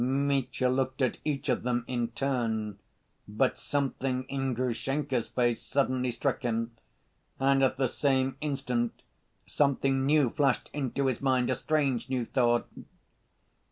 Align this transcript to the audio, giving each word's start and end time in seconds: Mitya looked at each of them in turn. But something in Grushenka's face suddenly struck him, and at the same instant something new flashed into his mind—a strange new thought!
Mitya 0.03 0.67
looked 0.67 1.03
at 1.03 1.19
each 1.23 1.47
of 1.47 1.61
them 1.61 1.85
in 1.87 2.07
turn. 2.07 2.79
But 3.27 3.59
something 3.59 4.23
in 4.23 4.55
Grushenka's 4.55 5.27
face 5.27 5.61
suddenly 5.61 6.09
struck 6.09 6.41
him, 6.41 6.71
and 7.39 7.61
at 7.63 7.77
the 7.77 7.87
same 7.87 8.35
instant 8.41 9.03
something 9.45 10.03
new 10.07 10.31
flashed 10.31 10.71
into 10.73 11.05
his 11.05 11.21
mind—a 11.21 11.53
strange 11.55 12.09
new 12.09 12.25
thought! 12.25 12.67